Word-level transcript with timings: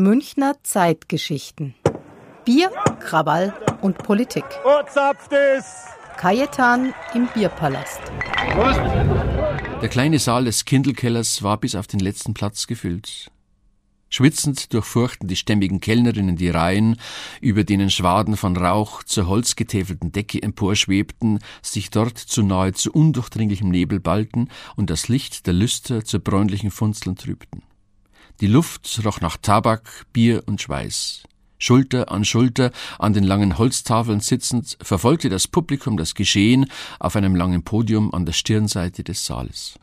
Münchner 0.00 0.54
Zeitgeschichten. 0.62 1.74
Bier, 2.44 2.70
Krawall 3.00 3.52
und 3.82 3.98
Politik. 3.98 4.44
Kajetan 6.16 6.94
im 7.14 7.26
Bierpalast. 7.34 8.00
Der 9.82 9.88
kleine 9.88 10.20
Saal 10.20 10.44
des 10.44 10.64
Kindelkellers 10.64 11.42
war 11.42 11.56
bis 11.56 11.74
auf 11.74 11.88
den 11.88 11.98
letzten 11.98 12.32
Platz 12.32 12.68
gefüllt. 12.68 13.32
Schwitzend 14.08 14.72
durchfurchten 14.72 15.26
die 15.26 15.34
stämmigen 15.34 15.80
Kellnerinnen 15.80 16.36
die 16.36 16.50
Reihen, 16.50 17.00
über 17.40 17.64
denen 17.64 17.90
Schwaden 17.90 18.36
von 18.36 18.56
Rauch 18.56 19.02
zur 19.02 19.26
holzgetäfelten 19.26 20.12
Decke 20.12 20.40
emporschwebten, 20.40 21.40
sich 21.60 21.90
dort 21.90 22.18
zu 22.18 22.44
nahe 22.44 22.72
zu 22.72 22.92
undurchdringlichem 22.92 23.68
Nebel 23.68 23.98
ballten 23.98 24.48
und 24.76 24.90
das 24.90 25.08
Licht 25.08 25.48
der 25.48 25.54
Lüster 25.54 26.04
zu 26.04 26.20
bräunlichen 26.20 26.70
Funzeln 26.70 27.16
trübten. 27.16 27.64
Die 28.40 28.46
Luft 28.46 29.00
roch 29.04 29.20
nach 29.20 29.36
Tabak, 29.36 30.06
Bier 30.12 30.44
und 30.46 30.62
Schweiß. 30.62 31.24
Schulter 31.58 32.12
an 32.12 32.24
Schulter 32.24 32.70
an 33.00 33.12
den 33.12 33.24
langen 33.24 33.58
Holztafeln 33.58 34.20
sitzend, 34.20 34.78
verfolgte 34.80 35.28
das 35.28 35.48
Publikum 35.48 35.96
das 35.96 36.14
Geschehen 36.14 36.70
auf 37.00 37.16
einem 37.16 37.34
langen 37.34 37.64
Podium 37.64 38.14
an 38.14 38.26
der 38.26 38.32
Stirnseite 38.32 39.02
des 39.02 39.26
Saales. 39.26 39.76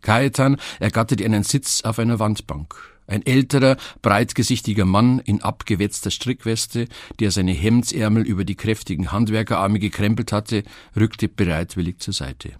Kajetan 0.00 0.58
ergatterte 0.78 1.24
einen 1.24 1.42
Sitz 1.42 1.80
auf 1.80 1.98
einer 1.98 2.20
Wandbank. 2.20 2.76
Ein 3.08 3.26
älterer, 3.26 3.76
breitgesichtiger 4.00 4.84
Mann 4.84 5.18
in 5.18 5.42
abgewetzter 5.42 6.12
Strickweste, 6.12 6.86
der 7.18 7.32
seine 7.32 7.52
Hemdsärmel 7.52 8.22
über 8.22 8.44
die 8.44 8.54
kräftigen 8.54 9.10
Handwerkerarme 9.10 9.80
gekrempelt 9.80 10.30
hatte, 10.30 10.62
rückte 10.94 11.26
bereitwillig 11.26 11.98
zur 11.98 12.14
Seite. 12.14 12.52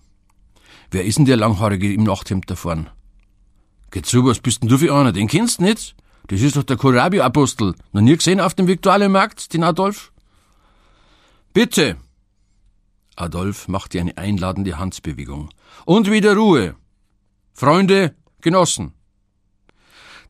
Wer 0.90 1.04
ist 1.04 1.18
denn 1.18 1.26
der 1.26 1.36
Langhaarige 1.36 1.92
im 1.92 2.02
Nachthemd 2.02 2.50
da 2.50 2.56
vorn? 2.56 2.90
Geh 3.92 4.00
zu, 4.00 4.24
was 4.24 4.40
bist 4.40 4.62
denn 4.62 4.70
du 4.70 4.78
für 4.78 4.94
einer? 4.94 5.12
Den 5.12 5.28
kennst 5.28 5.60
du 5.60 5.64
nicht? 5.64 5.94
Das 6.28 6.40
ist 6.40 6.56
doch 6.56 6.62
der 6.62 6.78
Kohlrabi-Apostel. 6.78 7.74
Noch 7.92 8.00
nie 8.00 8.16
gesehen 8.16 8.40
auf 8.40 8.54
dem 8.54 8.66
Viktualienmarkt, 8.66 9.52
den 9.52 9.62
Adolf? 9.64 10.12
Bitte! 11.52 11.96
Adolf 13.16 13.68
machte 13.68 14.00
eine 14.00 14.16
einladende 14.16 14.78
Handbewegung. 14.78 15.50
Und 15.84 16.10
wieder 16.10 16.34
Ruhe! 16.34 16.74
Freunde, 17.52 18.14
Genossen! 18.40 18.94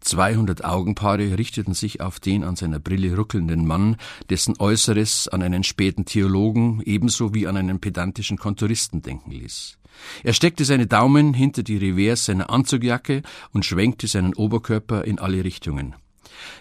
Zweihundert 0.03 0.64
Augenpaare 0.64 1.39
richteten 1.39 1.75
sich 1.75 2.00
auf 2.00 2.20
den 2.20 2.45
an 2.45 2.56
seiner 2.56 2.78
Brille 2.78 3.17
ruckelnden 3.17 3.67
Mann, 3.67 3.97
dessen 4.31 4.58
Äußeres 4.58 5.28
an 5.28 5.42
einen 5.42 5.64
späten 5.64 6.05
Theologen 6.05 6.83
ebenso 6.84 7.34
wie 7.34 7.47
an 7.47 7.56
einen 7.56 7.81
pedantischen 7.81 8.36
Konturisten 8.36 9.03
denken 9.03 9.30
ließ. 9.30 9.78
Er 10.25 10.33
steckte 10.33 10.64
seine 10.64 10.86
Daumen 10.86 11.34
hinter 11.34 11.62
die 11.62 11.77
Revers 11.77 12.25
seiner 12.25 12.50
Anzugjacke 12.50 13.23
und 13.53 13.64
schwenkte 13.64 14.06
seinen 14.06 14.34
Oberkörper 14.34 15.05
in 15.05 15.19
alle 15.19 15.45
Richtungen. 15.45 15.95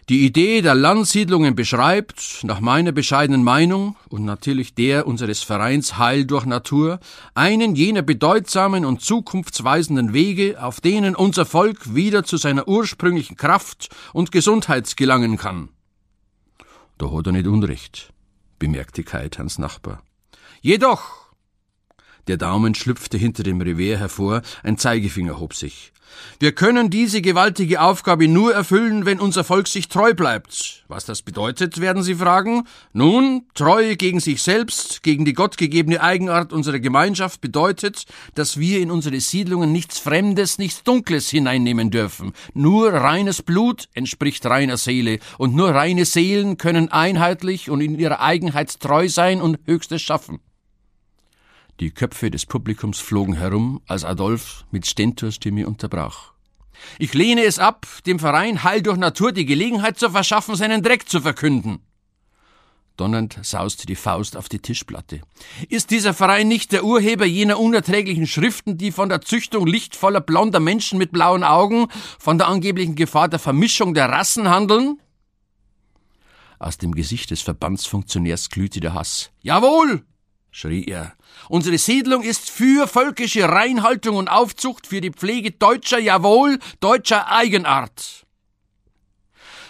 Die 0.10 0.26
Idee 0.26 0.62
der 0.62 0.76
Landsiedlungen 0.76 1.56
beschreibt, 1.56 2.44
nach 2.44 2.60
meiner 2.60 2.92
bescheidenen 2.92 3.44
Meinung 3.44 3.96
und 4.10 4.26
natürlich 4.26 4.74
der 4.74 5.08
unseres 5.08 5.44
Vereins 5.44 5.98
Heil 5.98 6.26
durch 6.26 6.46
Natur, 6.46 7.00
einen 7.34 7.76
jener 7.76 8.02
bedeutsamen 8.02 8.84
und 8.84 9.02
zukunftsweisenden 9.02 10.14
Wege, 10.14 10.62
auf 10.62 10.82
denen 10.82 11.16
unser 11.16 11.46
Volk 11.46 11.96
wieder 11.96 12.24
zu 12.24 12.38
seiner 12.38 12.68
ursprünglichen 12.68 13.38
Kraft 13.38 13.90
und 14.14 14.32
Gesundheit 14.32 14.98
gelangen 14.98 15.38
kann. 15.38 15.70
Da 16.98 17.12
hat 17.12 17.28
er 17.28 17.32
nicht 17.32 17.48
Unrecht, 17.48 18.12
bemerkte 18.60 19.04
Kaitans 19.04 19.58
Nachbar. 19.58 20.04
Jedoch 20.62 21.21
der 22.28 22.38
Daumen 22.38 22.76
schlüpfte 22.76 23.18
hinter 23.18 23.44
dem 23.44 23.62
Revers 23.62 24.00
hervor, 24.00 24.42
ein 24.64 24.78
Zeigefinger 24.78 25.40
hob 25.40 25.54
sich. 25.54 25.92
Wir 26.40 26.54
können 26.54 26.90
diese 26.90 27.22
gewaltige 27.22 27.82
Aufgabe 27.82 28.28
nur 28.28 28.54
erfüllen, 28.54 29.06
wenn 29.06 29.20
unser 29.20 29.44
Volk 29.44 29.68
sich 29.68 29.88
treu 29.88 30.14
bleibt. 30.14 30.84
Was 30.88 31.06
das 31.06 31.22
bedeutet, 31.22 31.80
werden 31.80 32.04
Sie 32.04 32.16
fragen? 32.16 32.64
Nun, 32.94 33.44
Treue 33.54 33.96
gegen 33.96 34.20
sich 34.20 34.42
selbst, 34.42 35.04
gegen 35.04 35.26
die 35.26 35.34
gottgegebene 35.34 36.02
Eigenart 36.02 36.52
unserer 36.52 36.80
Gemeinschaft 36.80 37.42
bedeutet, 37.42 38.06
dass 38.36 38.58
wir 38.58 38.80
in 38.80 38.92
unsere 38.92 39.20
Siedlungen 39.20 39.72
nichts 39.72 40.00
Fremdes, 40.00 40.58
nichts 40.58 40.84
Dunkles 40.84 41.30
hineinnehmen 41.30 41.92
dürfen. 41.92 42.34
Nur 42.54 42.92
reines 42.92 43.42
Blut 43.42 43.88
entspricht 43.94 44.46
reiner 44.46 44.78
Seele, 44.78 45.20
und 45.38 45.56
nur 45.56 45.70
reine 45.70 46.06
Seelen 46.06 46.58
können 46.58 46.92
einheitlich 46.92 47.70
und 47.70 47.82
in 47.82 47.98
ihrer 47.98 48.20
Eigenheit 48.20 48.80
treu 48.80 49.08
sein 49.08 49.42
und 49.42 49.60
Höchstes 49.66 50.02
schaffen. 50.02 50.40
Die 51.82 51.90
Köpfe 51.90 52.30
des 52.30 52.46
Publikums 52.46 53.00
flogen 53.00 53.34
herum, 53.34 53.82
als 53.88 54.06
Adolf 54.06 54.66
mit 54.70 54.86
Stentorstimme 54.86 55.66
unterbrach. 55.66 56.32
Ich 57.00 57.16
lehne 57.16 57.44
es 57.44 57.58
ab, 57.58 57.88
dem 58.06 58.20
Verein 58.20 58.64
Heil 58.64 58.84
durch 58.84 58.98
Natur 58.98 59.32
die 59.32 59.48
Gelegenheit 59.48 59.98
zu 59.98 60.12
verschaffen, 60.12 60.56
seinen 60.56 60.84
Dreck 60.84 61.10
zu 61.10 61.22
verkünden. 61.22 61.80
Donnernd 62.98 63.40
sauste 63.42 63.88
die 63.88 63.96
Faust 63.96 64.38
auf 64.38 64.48
die 64.48 64.60
Tischplatte. 64.60 65.22
Ist 65.70 65.90
dieser 65.90 66.14
Verein 66.14 66.48
nicht 66.48 66.72
der 66.72 66.84
Urheber 66.84 67.26
jener 67.26 67.60
unerträglichen 67.60 68.28
Schriften, 68.28 68.78
die 68.78 68.92
von 68.92 69.10
der 69.10 69.22
Züchtung 69.22 69.66
lichtvoller 69.66 70.22
blonder 70.22 70.60
Menschen 70.60 71.00
mit 71.00 71.12
blauen 71.12 71.44
Augen, 71.44 71.88
von 72.20 72.38
der 72.38 72.48
angeblichen 72.48 72.94
Gefahr 72.94 73.28
der 73.28 73.40
Vermischung 73.40 73.96
der 73.96 74.08
Rassen 74.08 74.50
handeln? 74.50 75.00
Aus 76.60 76.78
dem 76.78 76.94
Gesicht 76.94 77.32
des 77.32 77.42
Verbandsfunktionärs 77.42 78.50
glühte 78.52 78.82
der 78.82 78.94
Hass. 78.94 79.32
Jawohl! 79.42 80.06
Schrie 80.52 80.86
er. 80.86 81.14
Unsere 81.50 81.78
Siedlung 81.78 82.22
ist 82.24 82.50
für 82.50 82.88
völkische 82.88 83.50
Reinhaltung 83.50 84.18
und 84.18 84.28
Aufzucht, 84.28 84.86
für 84.88 85.02
die 85.02 85.12
Pflege 85.12 85.52
deutscher, 85.52 86.00
jawohl, 86.00 86.60
deutscher 86.80 87.32
Eigenart. 87.32 88.26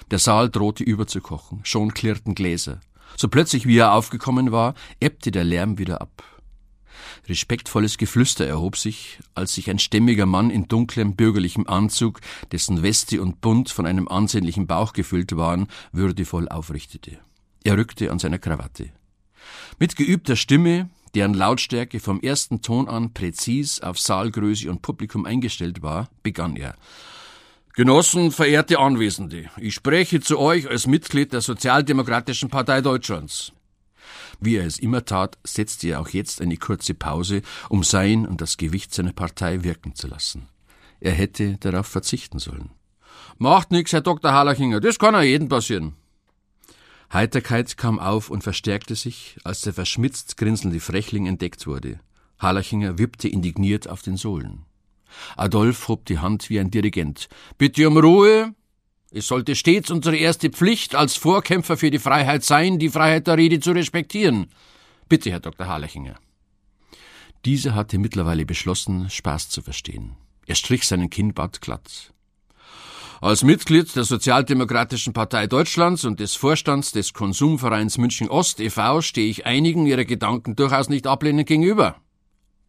Der 0.10 0.20
Saal 0.20 0.50
drohte 0.50 0.84
überzukochen, 0.84 1.62
schon 1.64 1.94
klirrten 1.94 2.36
Gläser. 2.36 2.82
So 3.16 3.30
plötzlich 3.30 3.66
wie 3.66 3.78
er 3.78 3.94
aufgekommen 3.94 4.52
war, 4.52 4.74
ebbte 5.00 5.32
der 5.32 5.44
Lärm 5.44 5.78
wieder 5.78 6.02
ab. 6.02 6.24
Respektvolles 7.28 7.98
Geflüster 7.98 8.46
erhob 8.46 8.78
sich, 8.78 9.20
als 9.36 9.54
sich 9.54 9.70
ein 9.70 9.80
stämmiger 9.80 10.26
Mann 10.26 10.50
in 10.50 10.68
dunklem 10.68 11.16
bürgerlichem 11.16 11.68
Anzug, 11.68 12.20
dessen 12.52 12.82
Weste 12.84 13.22
und 13.22 13.42
Bund 13.42 13.70
von 13.70 13.86
einem 13.86 14.08
ansehnlichen 14.08 14.68
Bauch 14.68 14.94
gefüllt 14.94 15.36
waren, 15.38 15.68
würdevoll 15.92 16.50
aufrichtete. 16.50 17.20
Er 17.64 17.78
rückte 17.78 18.12
an 18.12 18.20
seiner 18.20 18.40
Krawatte. 18.40 18.90
Mit 19.80 19.96
geübter 19.96 20.36
Stimme, 20.36 20.90
deren 21.16 21.34
Lautstärke 21.34 22.00
vom 22.00 22.22
ersten 22.22 22.62
Ton 22.62 22.88
an 22.88 23.14
präzis 23.14 23.82
auf 23.82 24.00
Saalgröße 24.00 24.70
und 24.70 24.82
Publikum 24.82 25.26
eingestellt 25.26 25.82
war, 25.82 26.10
begann 26.24 26.56
er. 26.56 26.76
Genossen, 27.74 28.32
verehrte 28.32 28.80
Anwesende, 28.80 29.50
ich 29.58 29.74
spreche 29.74 30.20
zu 30.20 30.40
euch 30.40 30.70
als 30.70 30.88
Mitglied 30.88 31.32
der 31.32 31.42
Sozialdemokratischen 31.42 32.50
Partei 32.50 32.82
Deutschlands. 32.82 33.54
Wie 34.42 34.58
er 34.58 34.66
es 34.66 34.80
immer 34.80 35.06
tat, 35.06 35.38
setzte 35.46 35.90
er 35.90 36.02
auch 36.02 36.10
jetzt 36.10 36.42
eine 36.42 36.58
kurze 36.58 36.94
Pause, 36.94 37.44
um 37.70 37.84
sein 37.84 38.28
und 38.28 38.42
das 38.42 38.58
Gewicht 38.58 38.94
seiner 38.94 39.14
Partei 39.14 39.64
wirken 39.64 39.96
zu 39.96 40.08
lassen. 40.08 40.48
Er 41.00 41.14
hätte 41.14 41.58
darauf 41.60 41.88
verzichten 41.88 42.40
sollen. 42.40 42.72
Macht 43.38 43.72
nix, 43.72 43.94
Herr 43.94 44.02
Dr. 44.02 44.34
Hallachinger, 44.34 44.80
das 44.80 45.00
kann 45.00 45.14
ja 45.14 45.22
jeden 45.22 45.48
passieren. 45.48 45.96
Heiterkeit 47.14 47.76
kam 47.78 48.00
auf 48.00 48.30
und 48.30 48.44
verstärkte 48.44 48.96
sich, 48.96 49.38
als 49.44 49.62
der 49.62 49.74
verschmitzt 49.74 50.38
grinselnde 50.38 50.80
Frechling 50.80 51.26
entdeckt 51.26 51.68
wurde. 51.68 52.00
Harlachinger 52.40 52.98
wippte 52.98 53.28
indigniert 53.28 53.90
auf 53.90 54.02
den 54.02 54.18
Sohlen. 54.18 54.66
Adolf 55.36 55.88
hob 55.88 56.06
die 56.06 56.20
Hand 56.20 56.50
wie 56.50 56.60
ein 56.60 56.72
Dirigent. 56.72 57.28
Bitte 57.58 57.88
um 57.88 57.98
Ruhe. 57.98 58.56
Es 59.12 59.28
sollte 59.28 59.56
stets 59.56 59.92
unsere 59.92 60.16
erste 60.16 60.50
Pflicht 60.50 60.96
als 60.96 61.18
Vorkämpfer 61.18 61.76
für 61.76 61.92
die 61.92 62.00
Freiheit 62.00 62.46
sein, 62.46 62.80
die 62.80 62.90
Freiheit 62.90 63.28
der 63.28 63.38
Rede 63.38 63.60
zu 63.60 63.72
respektieren. 63.72 64.48
Bitte, 65.10 65.32
Herr 65.32 65.42
Dr. 65.42 65.68
Harlachinger. 65.68 66.18
Dieser 67.44 67.76
hatte 67.76 67.98
mittlerweile 67.98 68.46
beschlossen, 68.46 69.10
Spaß 69.10 69.50
zu 69.50 69.62
verstehen. 69.62 70.16
Er 70.46 70.56
strich 70.56 70.88
seinen 70.88 71.10
Kinnbart 71.10 71.60
glatt. 71.60 72.14
Als 73.24 73.44
Mitglied 73.44 73.96
der 73.96 74.04
Sozialdemokratischen 74.04 75.14
Partei 75.14 75.46
Deutschlands 75.46 76.06
und 76.06 76.20
des 76.20 76.34
Vorstands 76.34 76.92
des 76.92 77.14
Konsumvereins 77.14 78.00
München 78.00 78.28
Ost 78.32 78.60
e.V. 78.60 79.02
stehe 79.02 79.30
ich 79.30 79.46
einigen 79.46 79.86
Ihrer 79.86 80.06
Gedanken 80.06 80.56
durchaus 80.56 80.90
nicht 80.90 81.06
ablehnend 81.06 81.48
gegenüber. 81.48 81.98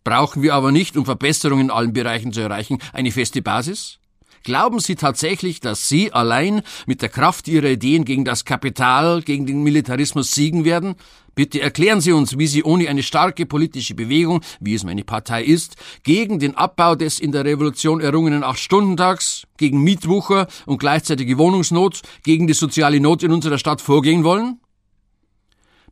Brauchen 0.05 0.43
wir 0.43 0.55
aber 0.55 0.71
nicht, 0.71 0.99
um 0.99 1.07
Verbesserungen 1.07 1.67
in 1.67 1.71
allen 1.71 1.95
Bereichen 1.95 2.35
zu 2.35 2.43
erreichen, 2.43 2.81
eine 2.93 3.13
feste 3.13 3.41
Basis? 3.41 3.99
Glauben 4.43 4.81
Sie 4.81 4.97
tatsächlich, 4.97 5.61
dass 5.61 5.89
Sie 5.89 6.13
allein 6.13 6.63
mit 6.87 7.01
der 7.03 7.09
Kraft 7.09 7.47
Ihrer 7.47 7.71
Ideen 7.71 8.05
gegen 8.05 8.25
das 8.25 8.45
Kapital, 8.45 9.23
gegen 9.23 9.47
den 9.47 9.63
Militarismus 9.63 10.33
siegen 10.33 10.65
werden? 10.65 10.97
Bitte 11.35 11.61
erklären 11.61 12.01
Sie 12.01 12.13
uns, 12.13 12.37
wie 12.37 12.47
Sie 12.47 12.63
ohne 12.63 12.89
eine 12.89 13.03
starke 13.03 13.47
politische 13.47 13.95
Bewegung, 13.95 14.43
wie 14.61 14.75
es 14.75 14.85
meine 14.85 15.05
Partei 15.05 15.45
ist, 15.45 15.77
gegen 16.03 16.39
den 16.39 16.57
Abbau 16.57 16.95
des 16.95 17.21
in 17.21 17.33
der 17.33 17.45
Revolution 17.45 18.01
errungenen 18.01 18.45
Acht-Stunden-Tags, 18.45 19.47
gegen 19.57 19.83
Mietwucher 19.83 20.47
und 20.67 20.79
gleichzeitige 20.79 21.39
Wohnungsnot, 21.39 22.03
gegen 22.23 22.47
die 22.47 22.53
soziale 22.53 23.01
Not 23.01 23.23
in 23.23 23.33
unserer 23.33 23.59
Stadt 23.59 23.81
vorgehen 23.81 24.25
wollen? 24.25 24.61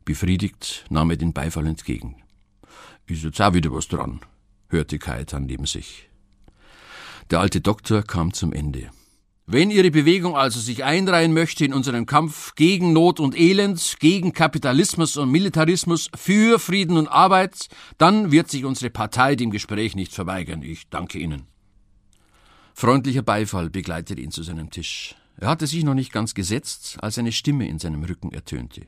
Befriedigt 0.05 0.85
nahm 0.89 1.09
er 1.09 1.17
den 1.17 1.33
Beifall 1.33 1.67
entgegen. 1.67 2.17
Ist 3.07 3.23
jetzt 3.23 3.41
auch 3.41 3.53
wieder 3.53 3.73
was 3.73 3.87
dran, 3.87 4.19
hörte 4.69 4.99
Kajetan 4.99 5.45
neben 5.45 5.65
sich. 5.65 6.10
Der 7.29 7.39
alte 7.39 7.61
Doktor 7.61 8.03
kam 8.03 8.33
zum 8.33 8.53
Ende. 8.53 8.89
Wenn 9.47 9.69
Ihre 9.69 9.91
Bewegung 9.91 10.37
also 10.37 10.59
sich 10.59 10.83
einreihen 10.83 11.33
möchte 11.33 11.65
in 11.65 11.73
unseren 11.73 12.05
Kampf 12.05 12.55
gegen 12.55 12.93
Not 12.93 13.19
und 13.19 13.37
Elend, 13.37 13.97
gegen 13.99 14.33
Kapitalismus 14.33 15.17
und 15.17 15.29
Militarismus, 15.29 16.09
für 16.15 16.57
Frieden 16.57 16.95
und 16.95 17.07
Arbeit, 17.07 17.67
dann 17.97 18.31
wird 18.31 18.49
sich 18.49 18.63
unsere 18.63 18.89
Partei 18.89 19.35
dem 19.35 19.51
Gespräch 19.51 19.95
nicht 19.95 20.13
verweigern. 20.13 20.61
Ich 20.61 20.89
danke 20.89 21.19
Ihnen. 21.19 21.47
Freundlicher 22.73 23.23
Beifall 23.23 23.69
begleitet 23.69 24.19
ihn 24.19 24.31
zu 24.31 24.43
seinem 24.43 24.69
Tisch. 24.69 25.15
Er 25.37 25.49
hatte 25.49 25.67
sich 25.67 25.83
noch 25.83 25.95
nicht 25.95 26.13
ganz 26.13 26.33
gesetzt, 26.33 26.97
als 27.01 27.17
eine 27.17 27.31
Stimme 27.31 27.67
in 27.67 27.79
seinem 27.79 28.03
Rücken 28.03 28.31
ertönte. 28.31 28.87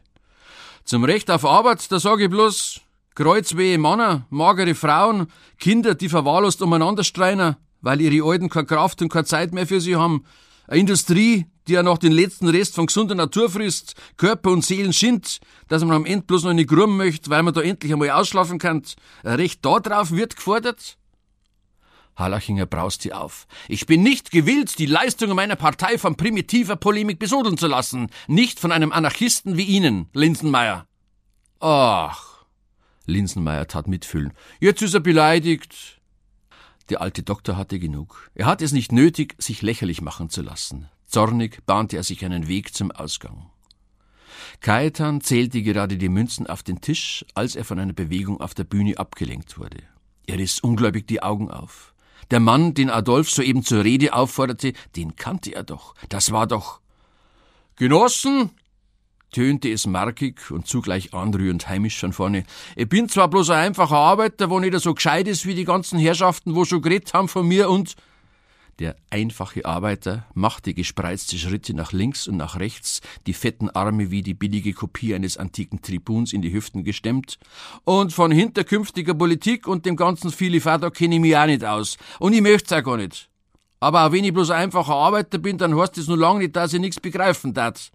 Zum 0.85 1.03
Recht 1.03 1.29
auf 1.31 1.45
Arbeit, 1.45 1.91
da 1.91 1.99
sage 1.99 2.25
ich 2.25 2.29
bloß, 2.29 2.79
kreuzwehe 3.15 3.77
Männer, 3.77 4.27
magere 4.29 4.75
Frauen, 4.75 5.27
Kinder, 5.59 5.95
die 5.95 6.09
verwahrlost 6.09 6.61
umeinander 6.61 7.03
streinen, 7.03 7.55
weil 7.83 8.01
ihre 8.01 8.27
Alten 8.27 8.49
keine 8.49 8.65
Kraft 8.65 9.03
und 9.03 9.09
keine 9.09 9.25
Zeit 9.25 9.53
mehr 9.53 9.67
für 9.67 9.79
sie 9.79 9.95
haben, 9.95 10.23
eine 10.67 10.79
Industrie, 10.79 11.45
die 11.67 11.73
ja 11.73 11.83
noch 11.83 11.97
den 11.97 12.11
letzten 12.11 12.47
Rest 12.47 12.75
von 12.75 12.87
gesunder 12.87 13.13
Natur 13.13 13.49
frisst, 13.49 13.95
Körper 14.17 14.51
und 14.51 14.65
Seelen 14.65 14.93
schindt, 14.93 15.39
dass 15.67 15.83
man 15.83 15.95
am 15.95 16.05
Ende 16.05 16.25
bloß 16.25 16.43
noch 16.43 16.51
in 16.51 16.57
die 16.57 16.65
Gruben 16.65 16.97
möchte, 16.97 17.29
weil 17.29 17.43
man 17.43 17.53
da 17.53 17.61
endlich 17.61 17.93
einmal 17.93 18.09
ausschlafen 18.09 18.57
kann. 18.57 18.81
Recht 19.23 19.63
da 19.63 19.79
drauf 19.79 20.11
wird 20.11 20.35
gefordert? 20.35 20.97
Hallachinger 22.15 22.65
brauste 22.65 23.17
auf. 23.17 23.47
Ich 23.67 23.85
bin 23.85 24.03
nicht 24.03 24.31
gewillt, 24.31 24.77
die 24.77 24.85
Leistungen 24.85 25.35
meiner 25.35 25.55
Partei 25.55 25.97
von 25.97 26.15
primitiver 26.15 26.75
Polemik 26.75 27.19
besodeln 27.19 27.57
zu 27.57 27.67
lassen. 27.67 28.07
Nicht 28.27 28.59
von 28.59 28.71
einem 28.71 28.91
Anarchisten 28.91 29.57
wie 29.57 29.63
Ihnen, 29.63 30.07
Linsenmeier. 30.13 30.85
Ach. 31.59 32.45
Linsenmeier 33.05 33.67
tat 33.67 33.87
mitfühlen. 33.87 34.33
Jetzt 34.59 34.81
ist 34.81 34.93
er 34.93 34.99
beleidigt. 34.99 36.01
Der 36.89 37.01
alte 37.01 37.23
Doktor 37.23 37.57
hatte 37.57 37.79
genug. 37.79 38.29
Er 38.35 38.45
hatte 38.45 38.65
es 38.65 38.71
nicht 38.71 38.91
nötig, 38.91 39.35
sich 39.37 39.61
lächerlich 39.61 40.01
machen 40.01 40.29
zu 40.29 40.41
lassen. 40.41 40.89
Zornig 41.05 41.65
bahnte 41.65 41.97
er 41.97 42.03
sich 42.03 42.25
einen 42.25 42.47
Weg 42.47 42.73
zum 42.73 42.91
Ausgang. 42.91 43.49
Kaetan 44.59 45.21
zählte 45.21 45.61
gerade 45.61 45.97
die 45.97 46.09
Münzen 46.09 46.47
auf 46.47 46.63
den 46.63 46.81
Tisch, 46.81 47.25
als 47.33 47.55
er 47.55 47.65
von 47.65 47.79
einer 47.79 47.93
Bewegung 47.93 48.41
auf 48.41 48.53
der 48.53 48.63
Bühne 48.63 48.97
abgelenkt 48.97 49.57
wurde. 49.57 49.83
Er 50.25 50.37
riss 50.39 50.59
ungläubig 50.59 51.07
die 51.07 51.21
Augen 51.21 51.51
auf. 51.51 51.93
Der 52.31 52.39
Mann, 52.39 52.73
den 52.73 52.89
Adolf 52.89 53.29
soeben 53.29 53.63
zur 53.63 53.83
Rede 53.83 54.13
aufforderte, 54.13 54.73
den 54.95 55.15
kannte 55.15 55.53
er 55.53 55.63
doch. 55.63 55.93
Das 56.09 56.31
war 56.31 56.47
doch. 56.47 56.79
Genossen, 57.75 58.51
tönte 59.33 59.69
es 59.69 59.85
markig 59.85 60.49
und 60.51 60.67
zugleich 60.67 61.13
anrührend 61.13 61.67
heimisch 61.67 61.99
von 61.99 62.13
vorne. 62.13 62.45
Ich 62.77 62.87
bin 62.87 63.09
zwar 63.09 63.27
bloß 63.27 63.49
ein 63.49 63.67
einfacher 63.67 63.97
Arbeiter, 63.97 64.49
wo 64.49 64.59
nicht 64.59 64.79
so 64.79 64.93
gescheit 64.93 65.27
ist 65.27 65.45
wie 65.45 65.55
die 65.55 65.65
ganzen 65.65 65.99
Herrschaften, 65.99 66.55
wo 66.55 66.63
schon 66.63 66.81
geredet 66.81 67.13
haben 67.13 67.27
von 67.27 67.45
mir 67.45 67.69
und 67.69 67.95
der 68.79 68.95
einfache 69.11 69.65
Arbeiter 69.65 70.25
machte 70.33 70.73
gespreizte 70.73 71.37
Schritte 71.37 71.75
nach 71.75 71.91
links 71.91 72.27
und 72.27 72.37
nach 72.37 72.59
rechts, 72.59 73.01
die 73.27 73.33
fetten 73.33 73.69
Arme 73.69 74.09
wie 74.09 74.23
die 74.23 74.33
billige 74.33 74.73
Kopie 74.73 75.13
eines 75.13 75.37
antiken 75.37 75.83
Tribuns 75.83 76.33
in 76.33 76.41
die 76.41 76.51
Hüften 76.51 76.83
gestemmt. 76.83 77.37
Und 77.83 78.13
von 78.13 78.31
hinterkünftiger 78.31 79.13
Politik 79.13 79.67
und 79.67 79.85
dem 79.85 79.95
ganzen 79.95 80.31
Filifado 80.31 80.89
kenne 80.89 81.15
ich 81.15 81.21
mich 81.21 81.37
auch 81.37 81.45
nicht 81.45 81.63
aus. 81.63 81.97
Und 82.19 82.33
ich 82.33 82.41
möcht's 82.41 82.73
auch 82.73 82.83
gar 82.83 82.97
nicht. 82.97 83.29
Aber 83.79 84.07
auch 84.07 84.11
wenn 84.11 84.23
ich 84.23 84.33
bloß 84.33 84.49
ein 84.49 84.63
einfacher 84.63 84.95
Arbeiter 84.95 85.37
bin, 85.37 85.59
dann 85.59 85.77
heißt 85.77 85.97
es 85.99 86.07
nur 86.07 86.17
lange 86.17 86.39
nicht, 86.39 86.55
dass 86.55 86.73
ich 86.73 86.79
nichts 86.79 86.99
begreifen 86.99 87.53
darf. 87.53 87.91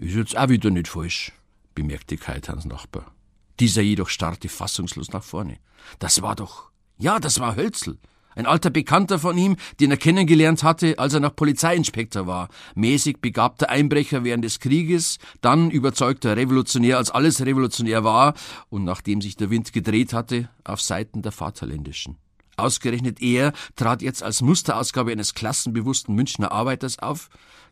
Ist 0.00 0.14
jetzt 0.14 0.36
auch 0.38 0.48
wieder 0.48 0.70
nicht 0.70 0.88
falsch, 0.88 1.30
bemerkte 1.74 2.16
Kaitans 2.16 2.64
Nachbar. 2.64 3.12
Dieser 3.60 3.82
jedoch 3.82 4.08
starrte 4.08 4.48
fassungslos 4.48 5.10
nach 5.10 5.22
vorne. 5.22 5.58
Das 5.98 6.22
war 6.22 6.34
doch, 6.34 6.70
ja, 6.96 7.20
das 7.20 7.38
war 7.38 7.54
Hölzel. 7.54 7.98
Ein 8.34 8.46
alter 8.46 8.70
Bekannter 8.70 9.18
von 9.18 9.36
ihm, 9.36 9.56
den 9.78 9.90
er 9.90 9.98
kennengelernt 9.98 10.62
hatte, 10.62 10.98
als 10.98 11.12
er 11.12 11.20
noch 11.20 11.36
Polizeiinspektor 11.36 12.26
war. 12.26 12.48
Mäßig 12.74 13.20
begabter 13.20 13.68
Einbrecher 13.68 14.24
während 14.24 14.42
des 14.42 14.58
Krieges, 14.58 15.18
dann 15.42 15.70
überzeugter 15.70 16.34
Revolutionär, 16.34 16.96
als 16.96 17.10
alles 17.10 17.44
revolutionär 17.44 18.02
war, 18.02 18.32
und 18.70 18.84
nachdem 18.84 19.20
sich 19.20 19.36
der 19.36 19.50
Wind 19.50 19.74
gedreht 19.74 20.14
hatte, 20.14 20.48
auf 20.64 20.80
Seiten 20.80 21.20
der 21.20 21.32
Vaterländischen. 21.32 22.16
Ausgerechnet 22.56 23.20
er 23.20 23.52
trat 23.76 24.00
jetzt 24.00 24.22
als 24.22 24.40
Musterausgabe 24.40 25.12
eines 25.12 25.34
klassenbewussten 25.34 26.14
Münchner 26.14 26.52
Arbeiters 26.52 26.98
auf. 27.00 27.28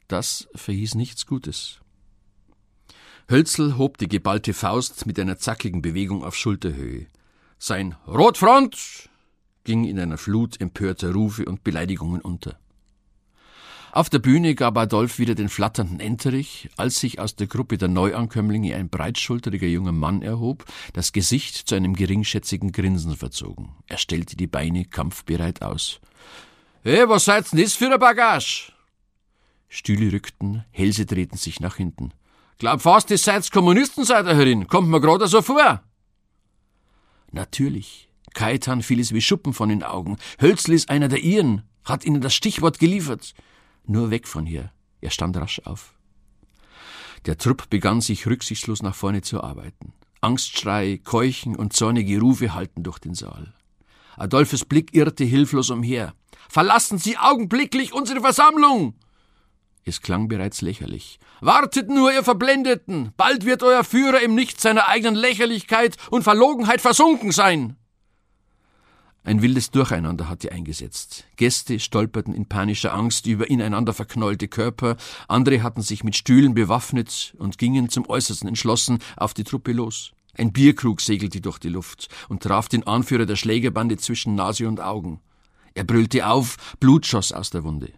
Das 0.08 0.46
verhieß 0.54 0.94
nichts 0.94 1.24
Gutes. 1.24 1.80
Hölzel 3.30 3.76
hob 3.76 3.98
die 3.98 4.08
geballte 4.08 4.54
Faust 4.54 5.04
mit 5.04 5.20
einer 5.20 5.38
zackigen 5.38 5.82
Bewegung 5.82 6.24
auf 6.24 6.34
Schulterhöhe. 6.34 7.08
Sein 7.58 7.94
Rotfront 8.06 9.10
ging 9.64 9.84
in 9.84 10.00
einer 10.00 10.16
Flut 10.16 10.58
empörter 10.62 11.12
Rufe 11.12 11.44
und 11.44 11.62
Beleidigungen 11.62 12.22
unter. 12.22 12.58
Auf 13.92 14.08
der 14.08 14.18
Bühne 14.18 14.54
gab 14.54 14.78
Adolf 14.78 15.18
wieder 15.18 15.34
den 15.34 15.50
flatternden 15.50 16.00
Enterich, 16.00 16.70
als 16.78 17.00
sich 17.00 17.18
aus 17.18 17.36
der 17.36 17.48
Gruppe 17.48 17.76
der 17.76 17.88
Neuankömmlinge 17.88 18.74
ein 18.74 18.88
breitschulteriger 18.88 19.66
junger 19.66 19.92
Mann 19.92 20.22
erhob, 20.22 20.64
das 20.94 21.12
Gesicht 21.12 21.68
zu 21.68 21.74
einem 21.74 21.96
geringschätzigen 21.96 22.72
Grinsen 22.72 23.14
verzogen. 23.14 23.74
Er 23.88 23.98
stellte 23.98 24.36
die 24.36 24.46
Beine 24.46 24.86
kampfbereit 24.86 25.60
aus. 25.60 26.00
Hey, 26.82 27.06
was 27.06 27.26
seid's 27.26 27.50
denn 27.50 27.66
für 27.66 27.92
ein 27.92 28.00
Bagage? 28.00 28.72
Stühle 29.68 30.12
rückten, 30.12 30.64
Hälse 30.70 31.04
drehten 31.04 31.36
sich 31.36 31.60
nach 31.60 31.76
hinten. 31.76 32.12
Glaub 32.58 32.80
fast, 32.80 33.10
ihr 33.10 33.18
seid 33.18 33.50
Kommunisten, 33.52 34.04
seid 34.04 34.26
ihr 34.26 34.34
herin. 34.34 34.66
Kommt 34.66 34.88
mir 34.88 35.00
gerade 35.00 35.28
so 35.28 35.42
vor. 35.42 35.82
Natürlich. 37.30 38.08
Kaitan 38.34 38.82
fiel 38.82 39.00
es 39.00 39.12
wie 39.12 39.20
Schuppen 39.20 39.52
von 39.52 39.68
den 39.68 39.82
Augen. 39.82 40.16
Hölzl 40.40 40.72
ist 40.72 40.90
einer 40.90 41.08
der 41.08 41.20
Ihren, 41.20 41.62
hat 41.84 42.04
ihnen 42.04 42.20
das 42.20 42.34
Stichwort 42.34 42.78
geliefert. 42.78 43.34
Nur 43.86 44.10
weg 44.10 44.26
von 44.26 44.44
hier. 44.44 44.72
Er 45.00 45.10
stand 45.10 45.36
rasch 45.36 45.60
auf. 45.64 45.94
Der 47.26 47.38
Trupp 47.38 47.70
begann 47.70 48.00
sich 48.00 48.26
rücksichtslos 48.26 48.82
nach 48.82 48.94
vorne 48.94 49.22
zu 49.22 49.42
arbeiten. 49.42 49.92
Angstschrei, 50.20 51.00
Keuchen 51.02 51.54
und 51.54 51.72
zornige 51.72 52.20
Rufe 52.20 52.54
hallten 52.54 52.82
durch 52.82 52.98
den 52.98 53.14
Saal. 53.14 53.54
Adolphes 54.16 54.64
Blick 54.64 54.94
irrte 54.94 55.24
hilflos 55.24 55.70
umher. 55.70 56.12
Verlassen 56.48 56.98
Sie 56.98 57.16
augenblicklich 57.16 57.92
unsere 57.92 58.20
Versammlung! 58.20 58.94
Es 59.84 60.02
klang 60.02 60.28
bereits 60.28 60.60
lächerlich. 60.60 61.18
Wartet 61.40 61.88
nur, 61.88 62.12
ihr 62.12 62.22
Verblendeten! 62.22 63.12
Bald 63.16 63.44
wird 63.44 63.62
euer 63.62 63.84
Führer 63.84 64.20
im 64.20 64.34
Nichts 64.34 64.62
seiner 64.62 64.88
eigenen 64.88 65.14
Lächerlichkeit 65.14 65.96
und 66.10 66.24
Verlogenheit 66.24 66.80
versunken 66.80 67.32
sein! 67.32 67.76
Ein 69.24 69.42
wildes 69.42 69.70
Durcheinander 69.70 70.28
hatte 70.30 70.52
eingesetzt. 70.52 71.26
Gäste 71.36 71.80
stolperten 71.80 72.32
in 72.32 72.46
panischer 72.46 72.94
Angst 72.94 73.26
über 73.26 73.50
ineinander 73.50 73.92
verknäulte 73.92 74.48
Körper, 74.48 74.96
andere 75.26 75.62
hatten 75.62 75.82
sich 75.82 76.02
mit 76.02 76.16
Stühlen 76.16 76.54
bewaffnet 76.54 77.34
und 77.38 77.58
gingen 77.58 77.90
zum 77.90 78.08
Äußersten 78.08 78.48
entschlossen 78.48 79.00
auf 79.18 79.34
die 79.34 79.44
Truppe 79.44 79.72
los. 79.72 80.12
Ein 80.34 80.52
Bierkrug 80.52 81.02
segelte 81.02 81.42
durch 81.42 81.58
die 81.58 81.68
Luft 81.68 82.08
und 82.30 82.42
traf 82.42 82.68
den 82.68 82.86
Anführer 82.86 83.26
der 83.26 83.36
Schlägerbande 83.36 83.98
zwischen 83.98 84.34
Nase 84.34 84.66
und 84.66 84.80
Augen. 84.80 85.20
Er 85.74 85.84
brüllte 85.84 86.26
auf, 86.26 86.56
Blut 86.80 87.04
schoss 87.04 87.32
aus 87.32 87.50
der 87.50 87.64
Wunde. 87.64 87.92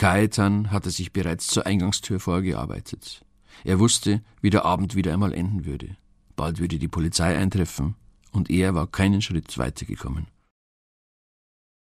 Kaetan 0.00 0.70
hatte 0.70 0.90
sich 0.90 1.12
bereits 1.12 1.46
zur 1.46 1.66
Eingangstür 1.66 2.20
vorgearbeitet. 2.20 3.22
Er 3.64 3.78
wusste, 3.80 4.22
wie 4.40 4.48
der 4.48 4.64
Abend 4.64 4.94
wieder 4.94 5.12
einmal 5.12 5.34
enden 5.34 5.66
würde. 5.66 5.98
Bald 6.36 6.58
würde 6.58 6.78
die 6.78 6.88
Polizei 6.88 7.36
eintreffen, 7.36 7.96
und 8.32 8.48
er 8.48 8.74
war 8.74 8.86
keinen 8.86 9.20
Schritt 9.20 9.58
weitergekommen. 9.58 10.28